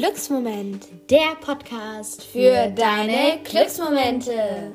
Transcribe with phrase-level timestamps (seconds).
[0.00, 4.72] Glücksmoment, der Podcast für deine Glücksmomente.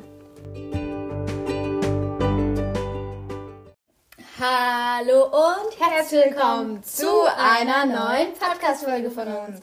[4.39, 7.09] Hallo und herzlich willkommen zu
[7.39, 9.61] einer neuen Podcast-Folge von uns.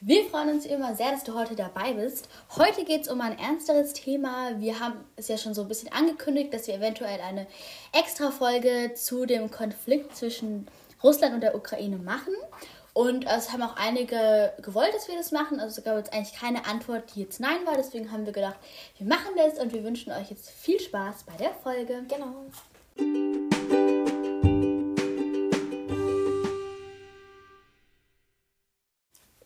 [0.00, 2.28] Wir freuen uns immer sehr, dass du heute dabei bist.
[2.56, 4.58] Heute geht es um ein ernsteres Thema.
[4.58, 7.46] Wir haben es ja schon so ein bisschen angekündigt, dass wir eventuell eine
[7.92, 10.66] extra Folge zu dem Konflikt zwischen
[11.04, 12.34] Russland und der Ukraine machen.
[12.94, 15.58] Und es haben auch einige gewollt, dass wir das machen.
[15.58, 17.74] Also es gab jetzt eigentlich keine Antwort, die jetzt nein war.
[17.76, 18.56] Deswegen haben wir gedacht,
[18.98, 22.04] wir machen das und wir wünschen euch jetzt viel Spaß bei der Folge.
[22.08, 22.46] Genau.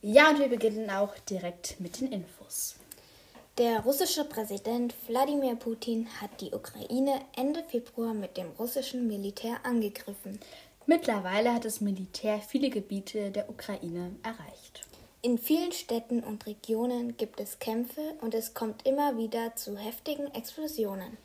[0.03, 2.77] Ja, und wir beginnen auch direkt mit den Infos.
[3.57, 10.39] Der russische Präsident Wladimir Putin hat die Ukraine Ende Februar mit dem russischen Militär angegriffen.
[10.91, 14.87] Mittlerweile hat das Militär viele Gebiete der Ukraine erreicht.
[15.21, 20.35] In vielen Städten und Regionen gibt es Kämpfe und es kommt immer wieder zu heftigen
[20.35, 21.19] Explosionen.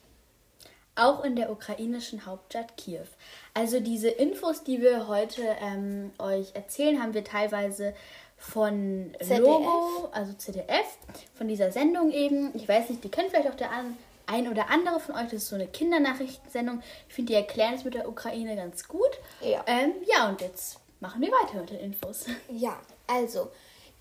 [0.95, 3.06] Auch in der ukrainischen Hauptstadt Kiew.
[3.53, 7.95] Also diese Infos, die wir heute ähm, euch erzählen, haben wir teilweise
[8.36, 9.39] von ZDF.
[9.39, 10.97] Logo, also ZDF,
[11.36, 12.53] von dieser Sendung eben.
[12.53, 15.25] Ich weiß nicht, die kennt vielleicht auch der an, ein oder andere von euch.
[15.25, 16.81] Das ist so eine Kindernachrichtensendung.
[17.07, 19.11] Ich finde, die erklären es mit der Ukraine ganz gut.
[19.41, 19.63] Ja.
[19.67, 22.25] Ähm, ja, und jetzt machen wir weiter mit den Infos.
[22.49, 23.51] Ja, also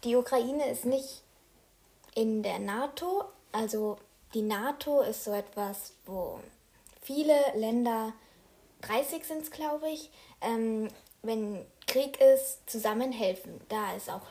[0.04, 1.22] die Ukraine ist nicht
[2.14, 3.24] in der NATO.
[3.50, 3.98] Also
[4.34, 6.40] die NATO ist so etwas, wo
[7.00, 8.12] viele Länder,
[8.82, 10.88] 30 sind es glaube ich, ähm,
[11.22, 13.60] wenn Krieg ist, zusammenhelfen.
[13.68, 14.22] Da ist auch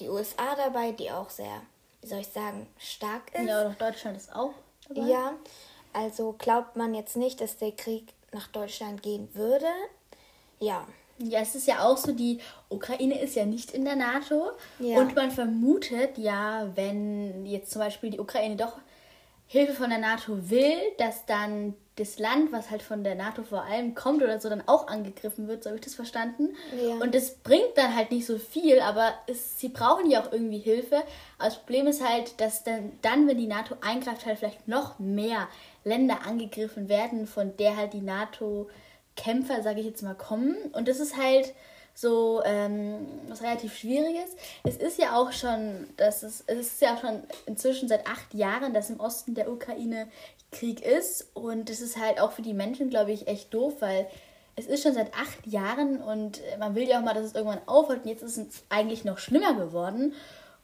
[0.00, 1.62] die USA dabei, die auch sehr,
[2.02, 3.46] wie soll ich sagen, stark ist.
[3.46, 4.54] Ja, doch Deutschland ist auch
[4.88, 5.08] dabei.
[5.08, 5.32] Ja,
[5.92, 9.66] also glaubt man jetzt nicht, dass der Krieg nach Deutschland gehen würde.
[10.60, 10.86] Ja,
[11.18, 14.50] Ja, es ist ja auch so, die Ukraine ist ja nicht in der NATO.
[14.78, 14.98] Ja.
[14.98, 18.78] Und man vermutet ja, wenn jetzt zum Beispiel die Ukraine doch
[19.50, 23.64] Hilfe von der NATO will, dass dann das Land, was halt von der NATO vor
[23.64, 26.50] allem kommt oder so, dann auch angegriffen wird, so habe ich das verstanden.
[26.80, 26.96] Ja.
[26.96, 30.58] Und das bringt dann halt nicht so viel, aber es, sie brauchen ja auch irgendwie
[30.58, 30.96] Hilfe.
[31.38, 34.98] Aber das Problem ist halt, dass dann, dann, wenn die NATO eingreift, halt vielleicht noch
[34.98, 35.48] mehr
[35.82, 38.68] Länder angegriffen werden, von der halt die NATO
[39.16, 40.56] Kämpfer, sage ich jetzt mal, kommen.
[40.72, 41.54] Und das ist halt
[42.00, 44.30] so ähm, was relativ Schwieriges.
[44.62, 48.72] Es ist ja auch schon, dass es, es ist ja schon inzwischen seit acht Jahren,
[48.72, 50.06] dass im Osten der Ukraine
[50.52, 51.28] Krieg ist.
[51.34, 54.06] Und das ist halt auch für die Menschen, glaube ich, echt doof, weil
[54.54, 57.66] es ist schon seit acht Jahren und man will ja auch mal, dass es irgendwann
[57.66, 58.04] aufhört.
[58.04, 60.14] Und jetzt ist es eigentlich noch schlimmer geworden.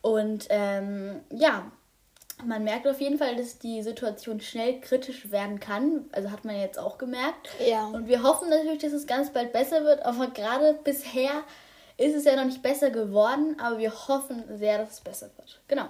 [0.02, 1.72] Und ähm, ja,
[2.46, 6.06] man merkt auf jeden Fall, dass die Situation schnell kritisch werden kann.
[6.12, 7.50] Also hat man jetzt auch gemerkt.
[7.64, 7.86] Ja.
[7.86, 10.02] Und wir hoffen natürlich, dass es ganz bald besser wird.
[10.04, 11.42] Aber gerade bisher
[11.96, 13.56] ist es ja noch nicht besser geworden.
[13.60, 15.60] Aber wir hoffen sehr, dass es besser wird.
[15.68, 15.88] Genau.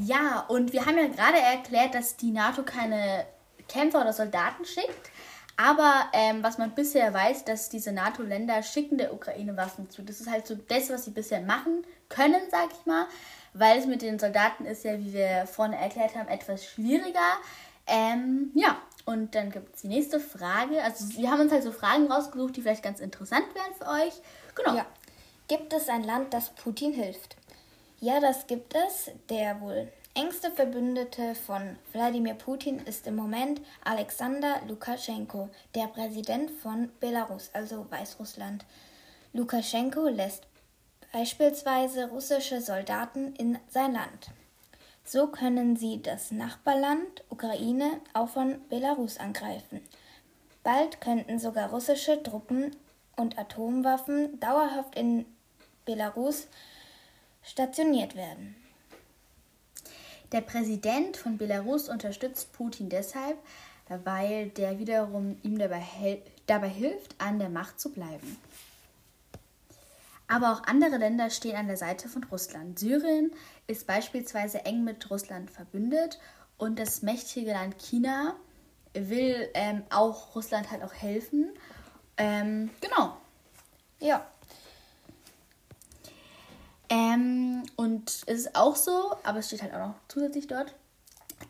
[0.00, 3.26] Ja, und wir haben ja gerade erklärt, dass die NATO keine
[3.68, 5.10] Kämpfer oder Soldaten schickt.
[5.56, 10.02] Aber ähm, was man bisher weiß, dass diese NATO-Länder schicken der Ukraine Waffen zu.
[10.02, 13.06] Das ist halt so das, was sie bisher machen können, sag ich mal.
[13.52, 17.38] Weil es mit den Soldaten ist ja, wie wir vorne erklärt haben, etwas schwieriger.
[17.86, 20.82] Ähm, ja, und dann gibt es die nächste Frage.
[20.82, 24.14] Also wir haben uns halt so Fragen rausgesucht, die vielleicht ganz interessant wären für euch.
[24.56, 24.76] Genau.
[24.76, 24.86] Ja.
[25.46, 27.36] Gibt es ein Land, das Putin hilft?
[28.00, 29.10] Ja, das gibt es.
[29.28, 36.90] Der wohl engste Verbündete von Wladimir Putin ist im Moment Alexander Lukaschenko, der Präsident von
[37.00, 38.64] Belarus, also Weißrussland.
[39.32, 40.44] Lukaschenko lässt
[41.12, 44.28] beispielsweise russische Soldaten in sein Land.
[45.04, 49.80] So können sie das Nachbarland Ukraine auch von Belarus angreifen.
[50.62, 52.76] Bald könnten sogar russische Truppen
[53.16, 55.26] und Atomwaffen dauerhaft in
[55.84, 56.46] Belarus
[57.42, 58.63] stationiert werden.
[60.34, 63.38] Der Präsident von Belarus unterstützt Putin deshalb,
[64.02, 65.80] weil der wiederum ihm dabei,
[66.48, 68.36] dabei hilft, an der Macht zu bleiben.
[70.26, 72.80] Aber auch andere Länder stehen an der Seite von Russland.
[72.80, 73.30] Syrien
[73.68, 76.18] ist beispielsweise eng mit Russland verbündet
[76.58, 78.34] und das mächtige Land China
[78.92, 81.52] will ähm, auch Russland halt auch helfen.
[82.16, 83.16] Ähm, genau.
[84.00, 84.26] Ja,
[86.88, 90.74] Ähm, und es ist auch so, aber es steht halt auch noch zusätzlich dort.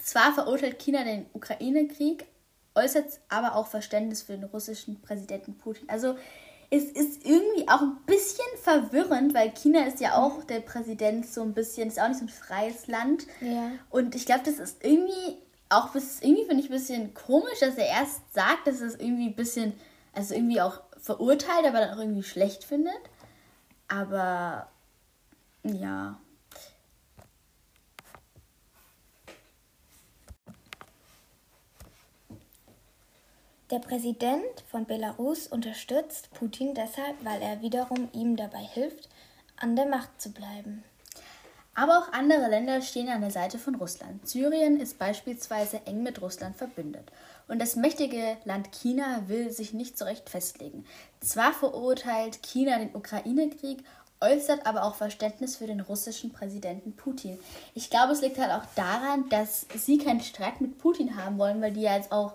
[0.03, 2.27] Zwar verurteilt China den Ukraine-Krieg,
[2.75, 5.89] äußert aber auch Verständnis für den russischen Präsidenten Putin.
[5.89, 6.17] Also
[6.71, 11.43] es ist irgendwie auch ein bisschen verwirrend, weil China ist ja auch der Präsident so
[11.43, 13.27] ein bisschen, ist auch nicht so ein freies Land.
[13.41, 13.71] Ja.
[13.91, 15.39] Und ich glaube, das ist irgendwie
[15.69, 18.97] auch bis, irgendwie finde ich ein bisschen komisch, dass er erst sagt, dass er es
[18.97, 19.75] irgendwie ein bisschen,
[20.13, 22.95] also irgendwie auch verurteilt, aber dann auch irgendwie schlecht findet.
[23.89, 24.69] Aber
[25.65, 26.21] ja.
[33.71, 39.09] Der Präsident von Belarus unterstützt Putin deshalb, weil er wiederum ihm dabei hilft,
[39.57, 40.85] an der Macht zu bleiben.
[41.75, 44.29] Aber auch andere Länder stehen an der Seite von Russland.
[44.29, 47.11] Syrien ist beispielsweise eng mit Russland verbündet.
[47.49, 50.85] Und das mächtige Land China will sich nicht so recht festlegen.
[51.21, 53.83] Zwar verurteilt China den Ukraine-Krieg,
[54.25, 57.39] äußert aber auch Verständnis für den russischen Präsidenten Putin.
[57.75, 61.61] Ich glaube, es liegt halt auch daran, dass sie keinen Streit mit Putin haben wollen,
[61.61, 62.35] weil die ja jetzt auch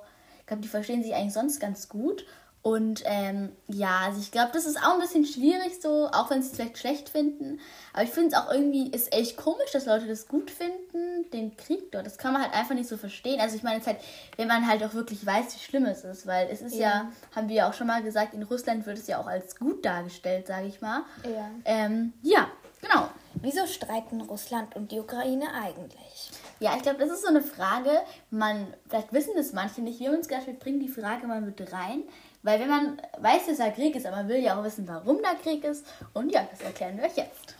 [0.49, 2.25] glaube, die verstehen sich eigentlich sonst ganz gut.
[2.69, 6.43] Und ähm, ja, also ich glaube, das ist auch ein bisschen schwierig so, auch wenn
[6.43, 7.59] sie es vielleicht schlecht finden.
[7.93, 11.57] Aber ich finde es auch irgendwie, ist echt komisch, dass Leute das gut finden, den
[11.57, 12.05] Krieg dort.
[12.05, 13.41] Das kann man halt einfach nicht so verstehen.
[13.41, 13.97] Also ich meine, halt,
[14.37, 16.27] wenn man halt auch wirklich weiß, wie schlimm es ist.
[16.27, 18.99] Weil es ist ja, ja haben wir ja auch schon mal gesagt, in Russland wird
[18.99, 21.01] es ja auch als gut dargestellt, sage ich mal.
[21.23, 21.49] Ja.
[21.65, 22.49] Ähm, ja,
[22.81, 23.09] genau.
[23.41, 26.29] Wieso streiten Russland und die Ukraine eigentlich?
[26.59, 27.89] Ja, ich glaube, das ist so eine Frage,
[28.29, 29.99] man, vielleicht wissen das manche nicht.
[29.99, 32.03] Wir haben uns gedacht, wir bringen die Frage mal mit rein.
[32.41, 35.21] Weil wenn man weiß, dass da Krieg ist, aber man will ja auch wissen, warum
[35.21, 35.85] da Krieg ist.
[36.13, 37.55] Und ja, das erklären wir euch jetzt.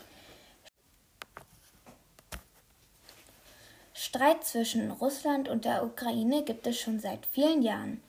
[3.92, 8.00] Streit zwischen Russland und der Ukraine gibt es schon seit vielen Jahren.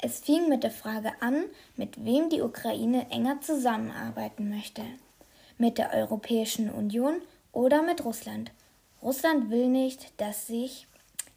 [0.00, 1.44] Es fing mit der Frage an,
[1.76, 4.82] mit wem die Ukraine enger zusammenarbeiten möchte.
[5.58, 7.20] Mit der Europäischen Union
[7.52, 8.50] oder mit Russland.
[9.02, 10.86] Russland will nicht, dass sich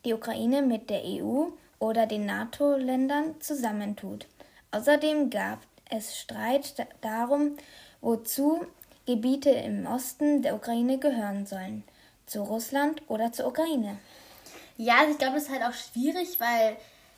[0.05, 1.47] die Ukraine mit der EU
[1.79, 4.25] oder den NATO-Ländern zusammentut.
[4.71, 5.59] Außerdem gab
[5.89, 7.57] es Streit darum,
[8.01, 8.65] wozu
[9.05, 11.83] Gebiete im Osten der Ukraine gehören sollen.
[12.25, 13.97] Zu Russland oder zur Ukraine.
[14.75, 16.75] Ja, also ich glaube, das ist halt auch schwierig, weil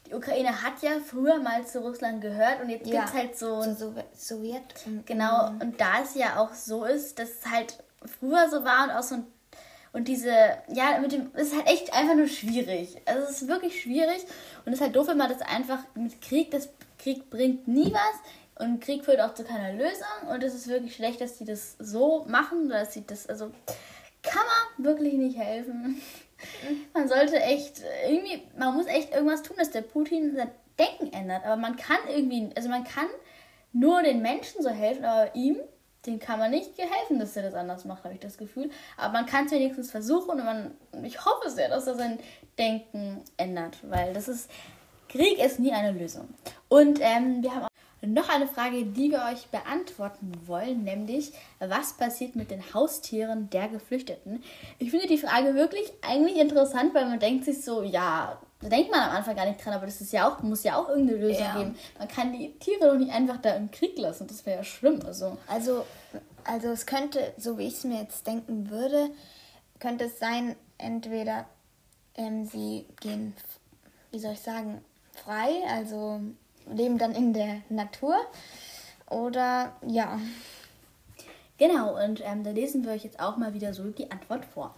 [0.07, 3.37] die Ukraine hat ja früher mal zu Russland gehört und jetzt ja, gibt es halt
[3.37, 3.61] so.
[3.61, 4.63] Zu Sowjet.
[5.05, 7.83] Genau, und da es ja auch so ist, dass es halt
[8.19, 9.27] früher so war und auch so ein
[9.91, 10.31] und diese,
[10.67, 12.97] ja, mit dem, ist halt echt einfach nur schwierig.
[13.05, 14.23] Also es ist wirklich schwierig
[14.63, 16.69] und es ist halt doof, wenn man das einfach mit Krieg, das
[16.99, 20.95] Krieg bringt nie was und Krieg führt auch zu keiner Lösung und es ist wirklich
[20.95, 23.51] schlecht, dass die das so machen, dass sie das, also
[24.21, 24.43] kann
[24.77, 26.01] man wirklich nicht helfen.
[26.93, 31.43] Man sollte echt, irgendwie, man muss echt irgendwas tun, dass der Putin sein Denken ändert,
[31.43, 33.07] aber man kann irgendwie, also man kann
[33.73, 35.57] nur den Menschen so helfen, aber ihm
[36.05, 38.69] dem kann man nicht helfen, dass er das anders macht, habe ich das Gefühl.
[38.97, 40.71] Aber man kann es wenigstens versuchen und man,
[41.03, 42.19] ich hoffe sehr, dass er sein
[42.57, 44.49] Denken ändert, weil das ist,
[45.09, 46.29] Krieg ist nie eine Lösung.
[46.69, 47.69] Und ähm, wir haben auch
[48.01, 53.67] noch eine Frage, die wir euch beantworten wollen, nämlich was passiert mit den Haustieren der
[53.67, 54.43] Geflüchteten?
[54.77, 58.91] Ich finde die Frage wirklich eigentlich interessant, weil man denkt sich so, ja, da denkt
[58.91, 61.19] man am Anfang gar nicht dran, aber das ist ja auch, muss ja auch irgendeine
[61.19, 61.57] Lösung ja.
[61.57, 61.75] geben.
[61.97, 64.27] Man kann die Tiere doch nicht einfach da im Krieg lassen.
[64.27, 64.99] Das wäre ja schlimm.
[65.05, 65.37] Also.
[65.47, 65.85] also,
[66.43, 69.09] also es könnte, so wie ich es mir jetzt denken würde,
[69.79, 71.45] könnte es sein, entweder
[72.15, 73.33] ähm, sie gehen,
[74.11, 74.83] wie soll ich sagen,
[75.23, 76.19] frei, also
[76.71, 78.15] leben dann in der Natur.
[79.09, 80.19] Oder ja,
[81.59, 84.73] Genau, und ähm, da lesen wir euch jetzt auch mal wieder so die Antwort vor.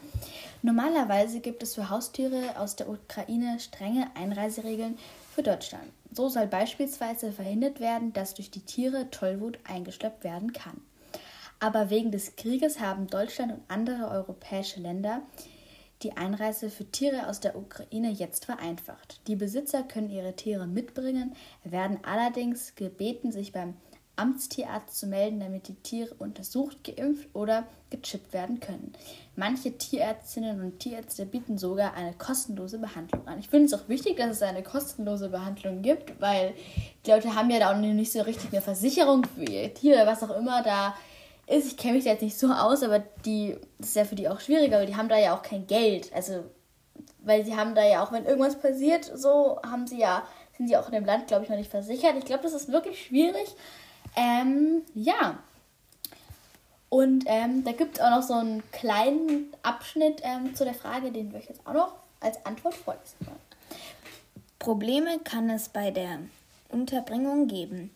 [0.63, 4.97] Normalerweise gibt es für Haustiere aus der Ukraine strenge Einreiseregeln
[5.31, 5.83] für Deutschland.
[6.11, 10.81] So soll beispielsweise verhindert werden, dass durch die Tiere Tollwut eingeschleppt werden kann.
[11.59, 15.21] Aber wegen des Krieges haben Deutschland und andere europäische Länder
[16.03, 19.21] die Einreise für Tiere aus der Ukraine jetzt vereinfacht.
[19.27, 23.75] Die Besitzer können ihre Tiere mitbringen, werden allerdings gebeten, sich beim
[24.15, 28.93] Amtstierarzt zu melden, damit die Tiere untersucht, geimpft oder gechippt werden können.
[29.35, 33.39] Manche Tierärztinnen und Tierärzte bieten sogar eine kostenlose Behandlung an.
[33.39, 36.53] Ich finde es auch wichtig, dass es eine kostenlose Behandlung gibt, weil
[37.05, 40.07] die Leute haben ja da auch nicht so richtig eine Versicherung für ihr Tier oder
[40.07, 40.93] was auch immer da
[41.51, 41.67] ist.
[41.67, 44.29] Ich kenne mich da jetzt nicht so aus, aber die, das ist ja für die
[44.29, 46.11] auch schwieriger, weil die haben da ja auch kein Geld.
[46.13, 46.43] Also,
[47.19, 50.23] weil sie haben da ja auch, wenn irgendwas passiert, so haben sie ja,
[50.57, 52.15] sind sie auch in dem Land, glaube ich, noch nicht versichert.
[52.17, 53.55] Ich glaube, das ist wirklich schwierig.
[54.15, 55.39] Ähm, ja.
[56.89, 61.11] Und ähm, da gibt es auch noch so einen kleinen Abschnitt ähm, zu der Frage,
[61.11, 63.39] den wir euch jetzt auch noch als Antwort vorlesen wollen.
[64.59, 66.19] Probleme kann es bei der
[66.69, 67.91] Unterbringung geben,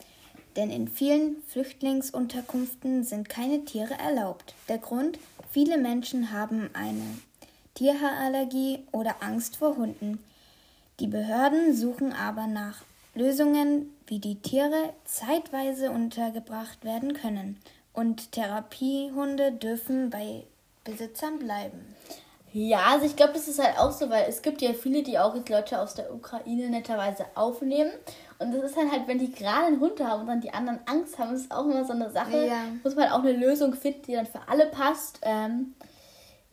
[0.55, 4.53] denn in vielen Flüchtlingsunterkünften sind keine Tiere erlaubt.
[4.69, 5.19] Der Grund,
[5.51, 7.03] viele Menschen haben eine
[7.73, 10.19] Tierhaarallergie oder Angst vor Hunden.
[10.99, 12.83] Die Behörden suchen aber nach
[13.15, 17.57] Lösungen, wie die Tiere zeitweise untergebracht werden können.
[17.93, 20.43] Und Therapiehunde dürfen bei
[20.83, 21.79] Besitzern bleiben.
[22.57, 25.19] Ja, also ich glaube, das ist halt auch so, weil es gibt ja viele, die
[25.19, 27.91] auch jetzt Leute aus der Ukraine netterweise aufnehmen.
[28.39, 30.79] Und das ist dann halt, wenn die gerade einen Hund haben und dann die anderen
[30.85, 32.47] Angst haben, ist auch immer so eine Sache.
[32.47, 32.61] Ja.
[32.81, 35.19] Muss man auch eine Lösung finden, die dann für alle passt.
[35.23, 35.75] Ähm,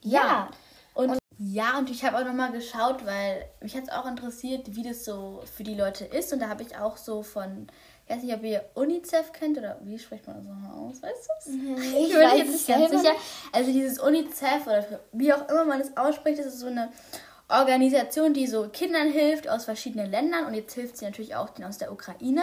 [0.01, 0.21] ja.
[0.21, 0.51] ja.
[0.95, 4.75] Und, und, ja, und ich habe auch nochmal geschaut, weil mich hat es auch interessiert,
[4.75, 6.33] wie das so für die Leute ist.
[6.33, 7.69] Und da habe ich auch so von
[8.13, 11.03] ich weiß nicht, ob ihr UNICEF kennt oder wie spricht man das nochmal aus?
[11.03, 11.47] Weißt du es?
[11.47, 13.15] Mhm, ich, ich bin jetzt nicht ganz sicher.
[13.53, 16.91] Also dieses UNICEF oder wie auch immer man es ausspricht, das ist so eine
[17.49, 21.65] Organisation, die so Kindern hilft aus verschiedenen Ländern und jetzt hilft sie natürlich auch den
[21.65, 22.43] aus der Ukraine.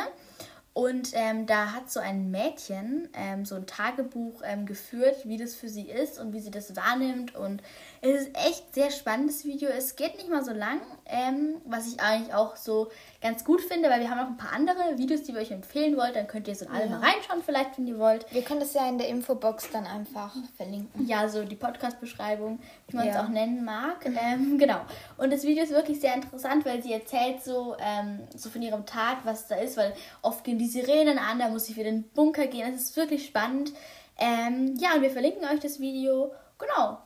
[0.73, 5.53] Und ähm, da hat so ein Mädchen ähm, so ein Tagebuch ähm, geführt, wie das
[5.53, 7.35] für sie ist und wie sie das wahrnimmt.
[7.35, 7.61] Und
[8.01, 9.70] es ist echt sehr spannendes Video.
[9.70, 12.89] Es geht nicht mal so lang, ähm, was ich eigentlich auch so
[13.22, 15.98] ganz gut finde, weil wir haben noch ein paar andere Videos, die wir euch empfehlen
[15.98, 16.15] wollt.
[16.15, 16.91] Dann könnt ihr so alle ja.
[16.91, 18.25] mal reinschauen, vielleicht, wenn ihr wollt.
[18.34, 21.08] Wir können das ja in der Infobox dann einfach verlinken.
[21.08, 24.06] Ja, so die Podcast-Beschreibung, wie man es auch nennen mag.
[24.06, 24.79] Ähm, genau.
[25.18, 28.86] Und das Video ist wirklich sehr interessant, weil sie erzählt so, ähm, so von ihrem
[28.86, 32.03] Tag, was da ist, weil oft gehen die Sirenen an, da muss sie wieder in
[32.03, 32.74] den Bunker gehen.
[32.74, 33.74] Es ist wirklich spannend.
[34.18, 36.32] Ähm, ja, und wir verlinken euch das Video.
[36.58, 37.00] Genau.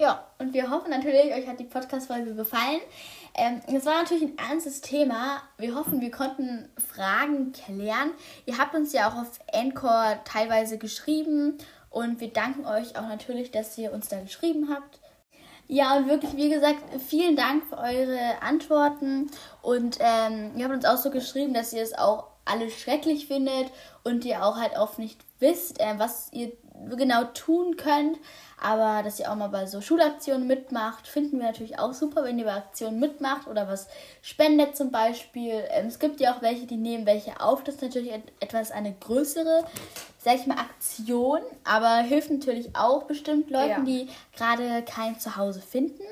[0.00, 2.80] Ja, und wir hoffen natürlich, euch hat die Podcast-Folge gefallen.
[3.34, 5.42] Ähm, es war natürlich ein ernstes Thema.
[5.56, 8.12] Wir hoffen, wir konnten Fragen klären.
[8.46, 11.58] Ihr habt uns ja auch auf Encore teilweise geschrieben
[11.90, 15.00] und wir danken euch auch natürlich, dass ihr uns da geschrieben habt.
[15.66, 16.78] Ja, und wirklich, wie gesagt,
[17.08, 19.28] vielen Dank für eure Antworten.
[19.62, 23.72] Und ähm, ihr habt uns auch so geschrieben, dass ihr es auch alles schrecklich findet
[24.04, 26.52] und ihr auch halt oft nicht wisst, äh, was ihr
[26.96, 28.18] genau tun könnt.
[28.60, 32.38] Aber dass ihr auch mal bei so Schulaktionen mitmacht, finden wir natürlich auch super, wenn
[32.38, 33.86] ihr bei Aktionen mitmacht oder was
[34.20, 35.62] spendet zum Beispiel.
[35.70, 37.62] Ähm, es gibt ja auch welche, die nehmen welche auf.
[37.62, 39.64] Das ist natürlich etwas eine größere,
[40.18, 43.80] sag ich mal, Aktion, aber hilft natürlich auch bestimmt Leuten, ja.
[43.80, 46.02] die gerade kein Zuhause finden.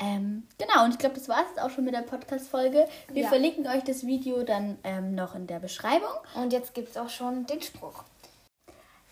[0.00, 2.88] Ähm, genau, und ich glaube, das war es jetzt auch schon mit der Podcast-Folge.
[3.12, 3.28] Wir ja.
[3.28, 6.10] verlinken euch das Video dann ähm, noch in der Beschreibung.
[6.34, 8.04] Und jetzt gibt es auch schon den Spruch.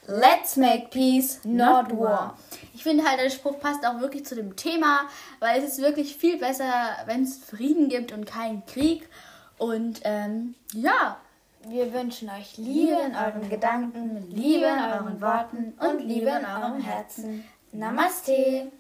[0.07, 2.39] Let's make peace, not war.
[2.75, 5.01] Ich finde halt, der Spruch passt auch wirklich zu dem Thema,
[5.41, 6.71] weil es ist wirklich viel besser,
[7.07, 9.09] wenn es Frieden gibt und keinen Krieg.
[9.59, 11.17] Und ähm, ja.
[11.69, 16.81] Wir wünschen euch Liebe in euren Gedanken, Liebe in euren Worten und Liebe in eurem
[16.81, 17.45] Herzen.
[17.73, 18.71] Namaste.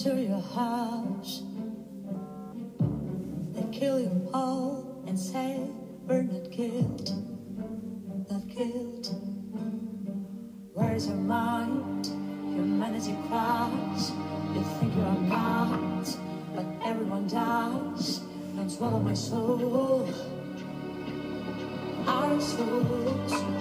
[0.00, 1.42] They come to your house.
[3.52, 5.60] They kill you all and say,
[6.06, 7.10] We're not killed.
[8.30, 9.08] Not killed.
[10.72, 12.06] Where's your mind?
[12.06, 14.10] Humanity cries.
[14.54, 16.08] You think you are God,
[16.54, 18.20] but everyone dies.
[18.56, 20.08] Don't swallow my soul.
[22.06, 23.59] Our souls.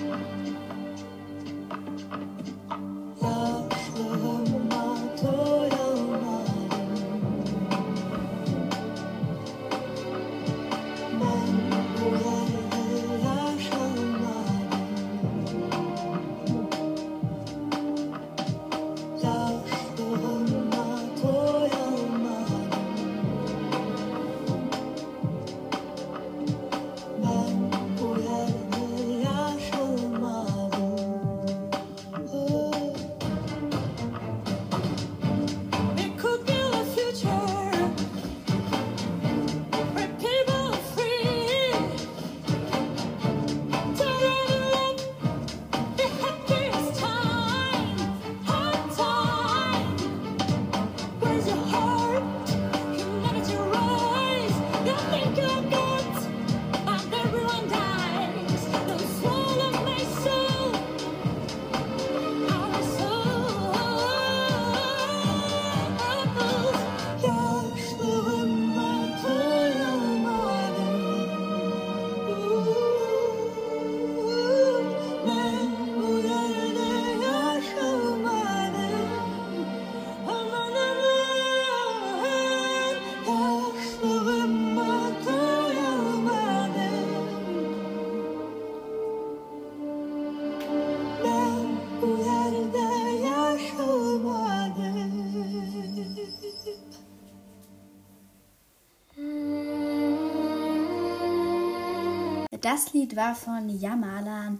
[102.71, 104.59] Das Lied war von Yamala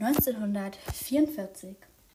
[0.00, 1.76] 1944.